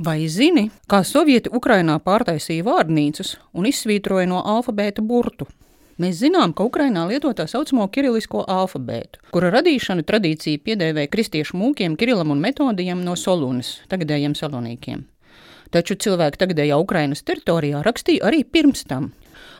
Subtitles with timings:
[0.00, 5.44] Vai zini, kā sovieti Ukrainā pārtaisīja vārnīcas un izsvītroja no alfabēta burtu?
[6.00, 11.98] Mēs zinām, ka Ukrainā lieto tā saucamo kirilisko alfabētu, kura radīšanu tradīcija piedēvēja kristiešu mūkiem
[12.00, 15.02] Kirilam un Metodijam no Solunas, tagadējiem Salonīkiem.
[15.68, 19.10] Taču cilvēki tagadējā Ukrainas teritorijā rakstīja arī pirms tam.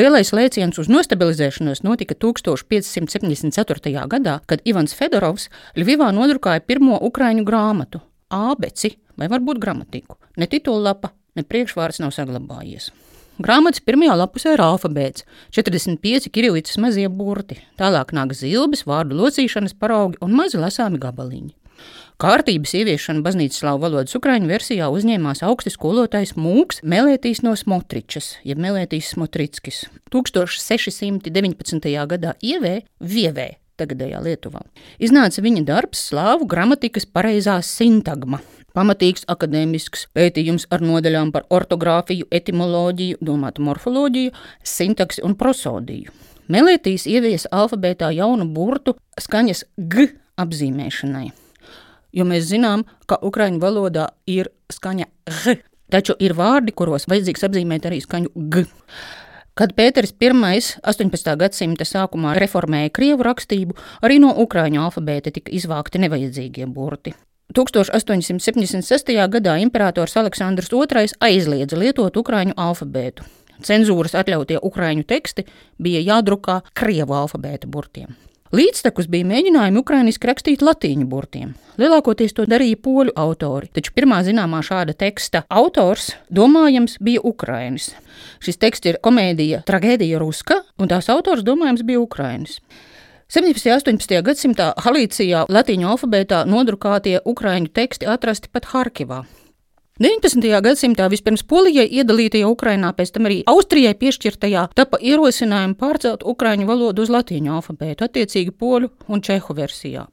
[0.00, 4.08] Lielais lēciens uz nostabilizēšanos notika 1574.
[4.08, 8.00] gadā, kad Ivans Fedorovs Ļuvivā nodrukāja pirmo ukraiņu grāmatu-
[8.32, 10.18] Ābeci vai varbūt gramatiku.
[10.36, 12.90] Ne titullapa, ne priekšvārds nav saglabājies.
[13.42, 15.24] Grāmatas pirmajā lapusē ir alfabēts,
[15.56, 21.54] 45 kirilītas mazie burti, tālāk nāk zilbes, vārdu locīšanas paraugi un mazi lasāmi gabaliņi.
[22.22, 28.60] Kārtības ieviešanu baznīcas slāvu valodas ukraiņu versijā uzņēmās augsts skolotājs Mūks Melētīs no Smotričas, jeb
[28.62, 29.80] Melētīs Smotrickis.
[30.14, 31.90] 1619.
[32.12, 33.48] gadā ievē Vievē,
[33.80, 34.62] tagadējā Lietuvā.
[35.02, 38.38] Iznāca viņa darbs slāvu gramatikas pareizā sintagma,
[38.72, 44.32] Pamatīgs akadēmisks pētījums ar nodaļām par ortogrāfiju, etimoloģiju, domātu morfoloģiju,
[44.64, 46.12] sintaksi un prosodiju.
[46.52, 50.08] Melētīs ieviesa alfabētā jaunu burtu skaņas G
[50.40, 51.30] apzīmēšanai.
[52.12, 55.58] Jo mēs zinām, ka ukraiņu valodā ir skaņa G,
[55.92, 58.64] taču ir vārdi, kuros vajadzīgs apzīmēt arī skaņu G.
[59.52, 61.36] Kad Pēters I 18.
[61.36, 67.12] gadsimta sākumā reformēja krievu rakstību, arī no ukrāņu alfabēta tika izvākti nevajadzīgie burti.
[67.56, 69.14] 1876.
[69.36, 73.28] gadā imperators Aleksandrs II aizliedza lietot ukrāņu alfabētu.
[73.62, 75.46] Cenzūras atļautie ukrāņu teksti
[75.82, 78.16] bija jādrukā krievu alfabēta burtiem.
[78.52, 81.54] Līdztekus bija mēģinājumi ukrāniski rakstīt latīņu burtiem.
[81.80, 87.94] Lielākoties to darīja poļu autori, taču pirmā zināmā šāda teksta autors, domājams, bija Ukrānis.
[88.44, 92.58] Šis teksts ir komēdija Tragēdija Ruska, un tās autors, domājams, bija Ukrānis.
[93.32, 93.64] 17.
[93.64, 94.18] un 18.
[94.26, 99.22] gadsimtā Halīcijā latīņu alfabētā nodrukātie ukrāņu teksti atrasti pat Harkivā.
[100.04, 100.44] 19.
[100.66, 107.06] gadsimtā vispirms Polijai iedalītajā Ukrainā, pēc tam arī Austrijai piešķirtajā, tapa ierosinājumi pārcelt ukrāņu valodu
[107.06, 110.04] uz latīņu alfabētu, attiecīgi poļu un čehu versijā.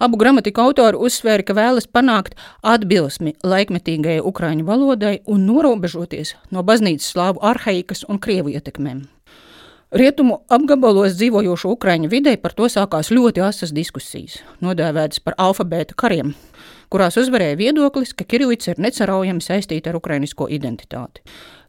[0.00, 7.12] Abu gramatiku autori uzsvēra, ka vēlas panākt atbilsmi laikmetīgajai ukrāņu valodai un norobežoties no baznīcas
[7.12, 9.10] slāvu arhaikas un krievu ietekmēm.
[9.92, 16.30] Rietumu apgabalos dzīvojošo ukraiņu vidē par to sākās ļoti asas diskusijas, nodēvētas par alfabēta kariem,
[16.88, 21.20] kurās uzvarēja viedoklis, ka kirilica ir neceraujami saistīta ar ukrainisko identitāti.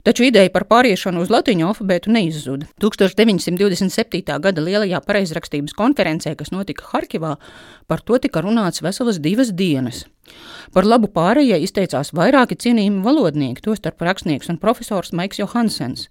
[0.07, 2.69] Taču ideja par pāriešanu uz latviešu alfabētu neizzuda.
[2.83, 4.39] 1927.
[4.45, 7.33] gada lielajā pareizrakstības konferencē, kas notika Harkivā,
[7.91, 10.06] par to tika runāts veselas divas dienas.
[10.72, 16.07] Par labu pārējai izteicās vairāki cienījami valodnieki, tostarp rakstnieks un profesors Maiks Johansens.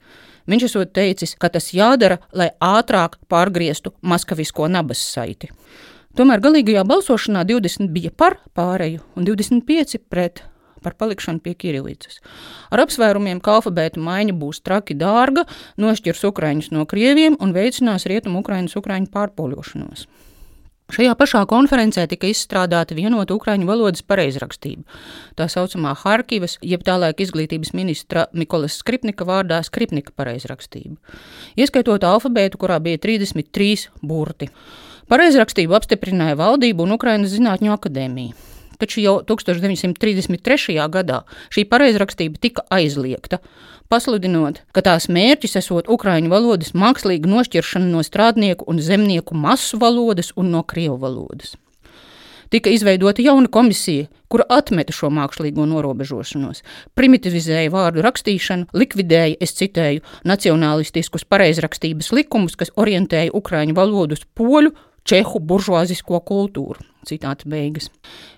[0.50, 5.52] Viņš esot teicis, ka tas jādara, lai ātrāk pārgrieztu maskavisko nabas saiti.
[6.18, 10.42] Tomēr galīgajā balsošanā 20 bija par pārēju un 25 pret
[10.82, 12.18] par palikšanu pie Kirilīcas.
[12.74, 15.46] Ar apsvērumiem, ka alfabēta maiņa būs traki dārga,
[15.80, 20.08] nošķirs Ukraiņus no Krieviem un veicinās rietumu Ukraiņas Ukraiņu pārpoļošanos.
[20.92, 24.84] Šajā pašā konferencē tika izstrādāta vienota ukraiņu valodas pareizrakstība.
[25.38, 30.98] Tā saucamā Harkivas, jeb tālaik izglītības ministra Mikolas Skripnika vārdā Skripnika pareizrakstība.
[31.56, 34.52] Ieskaitot alfabētu, kurā bija 33 burti.
[35.08, 38.51] Pareizrakstību apstiprināja valdība un Ukrainas Zinātņu akadēmija
[38.82, 40.78] taču jau 1933.
[40.92, 41.22] gadā
[41.54, 43.40] šī pareizrakstība tika aizliegta,
[43.92, 50.32] pasludinot, ka tās mērķis esot ukraiņu valodas mākslīga nošķiršana no strādnieku un zemnieku masu valodas
[50.36, 51.56] un no krievu valodas.
[52.52, 56.60] Tika izveidota jauna komisija, kura atmeta šo mākslīgo norobežošanos,
[56.96, 64.74] primitivizēja vārdu rakstīšanu, likvidēja, es citēju, nacionālistiskus pareizrakstības likumus, kas orientēja ukraiņu valodu uz poļu,
[65.08, 66.80] čehu buržuāzisko kultūru.
[67.08, 67.90] Citāta beigas.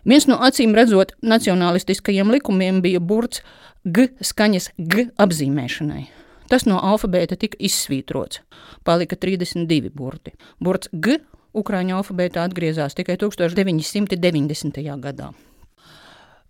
[0.09, 3.43] Viens no acīm redzot nacionālistiskajiem likumiem bija burts
[3.85, 6.07] G skaņas G apzīmēšanai.
[6.49, 8.41] Tas no alfabēta tika izsvītrots.
[8.85, 10.33] Palika 32 burti.
[10.61, 11.21] Burts G
[11.55, 14.81] Ukrāņu alfabētā atgriezās tikai 1990.
[15.05, 15.31] gadā.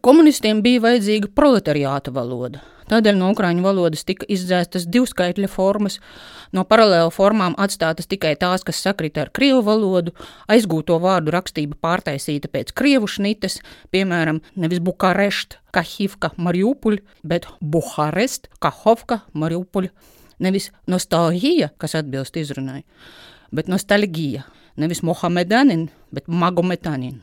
[0.05, 2.59] Komunistiem bija vajadzīga proletariāta valoda.
[2.91, 5.97] Tādēļ no ukrāņu valodas tika izdzēstas divskaitļa formas,
[6.53, 10.13] no paralēlu formām atstātas tikai tās, kas sakrita ar krievu valodu,
[10.53, 13.63] aizgūto vārdu rakstība pārtaisīta pēc krievu šnites,
[13.97, 19.89] piemēram, nevis Bukarešt, Kahivka, Mariupuļ, bet Buharest, Kahovka, Mariupuļ.
[20.45, 22.83] Nevis nostalģija, kas atbilst izrunai,
[23.57, 24.45] bet nostalģija.
[24.77, 27.23] Nevis Mohamedanin, bet Magometanin.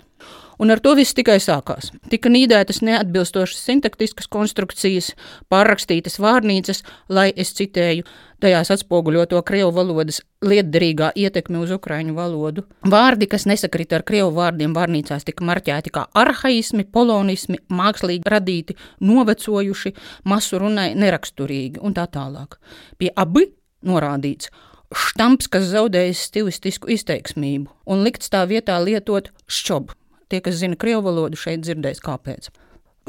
[0.62, 1.90] Un ar to viss tikai sākās.
[2.12, 5.08] Tika nīdētas neatbilstošas sintaktiskas konstrukcijas,
[5.50, 8.06] pārrakstītas vārnīcas, lai, es citēju,
[8.46, 12.66] tajās atspoguļoto krievu valodas lietderīgā ietekme uz ukraiņu valodu.
[12.94, 19.94] Vārdi, kas nesakrita ar krievu vārdiem, vārnīcās tika marķēti kā arhaismi, polonismi, mākslīgi radīti, novecojuši,
[20.30, 22.60] masu runai neraksturīgi un tā tālāk.
[23.02, 23.48] Pie abi
[23.82, 24.54] norādīts
[24.92, 29.98] štamps, kas zaudējis stilistisku izteiksmību, un likts tā vietā lietot šķobu.
[30.32, 32.48] Tie, kas zina krievu valodu, šeit dzirdēs kāpēc.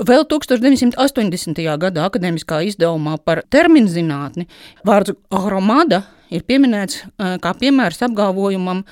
[0.02, 1.58] Vēl 1980.
[1.78, 4.46] gada akadēmiskā izdevumā par terminu zinātni
[4.88, 6.02] vārds agromada
[6.32, 7.02] ir pieminēts
[7.44, 8.86] kā piemērs apgalvojumam,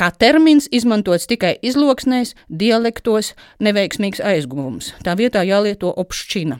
[0.00, 4.94] kā termins izmantots tikai izloksnēs, dialektos, neveiksmīgs aizguvums.
[5.04, 6.58] Tā vietā jālieto opšķina.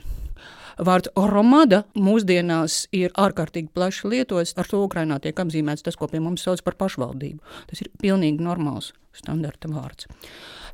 [0.78, 4.54] Vārds romada mūsdienās ir ārkārtīgi plaši lietots.
[4.58, 7.40] Ar to Ukrainā tiek apzīmēts tas, ko pie mums sauc par pašvaldību.
[7.70, 10.06] Tas ir pilnīgi normāls standarta vārds.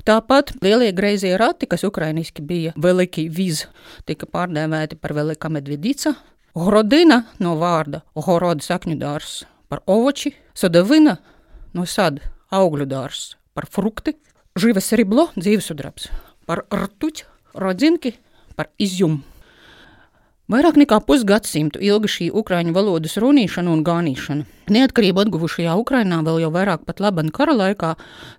[0.05, 3.63] Tāpat lielie greizie rati, kas ukrainiski bija veliki viz,
[4.05, 6.13] tika pārdēvēti par velika medvedīca.
[6.55, 11.17] Horodina no vārda horoda sakņu dārs par ovoči, sadavina
[11.73, 12.21] no sada
[12.53, 14.13] augļu dārs par frukti,
[14.55, 16.11] živas riblo dzīvesudrabs
[16.45, 17.25] par rtuķi,
[17.57, 18.13] rodzinki
[18.55, 19.23] par izjumu.
[20.45, 24.43] Vairāk nekā pusgadsimtu ilga šī ukraiņu valodas runīšana un gānīšana.
[24.69, 27.95] Neatkarību atguvušajā Ukrainā vēl jau vairāk pat laban kara laikā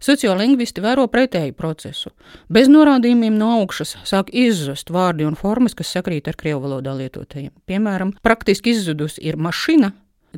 [0.06, 2.12] sociolingvisti vēro pretēju procesu.
[2.46, 7.50] Bez norādījumiem no augšas sāk izzust vārdi un formas, kas sakrīt ar krievu valodā lietotajiem.
[7.66, 9.90] Piemēram, praktiski izzudusi ir mašīna,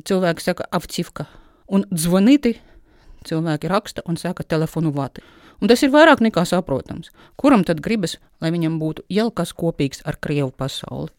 [0.09, 1.27] cilvēki saka avcivka,
[1.69, 2.55] un dzvanīti
[3.29, 5.21] cilvēki raksta un saka telefonu vati.
[5.61, 7.13] Un tas ir vairāk nekā saprotams.
[7.37, 11.13] Kuram tad gribas, lai viņam būtu jau kas kopīgs ar krievu pasauli?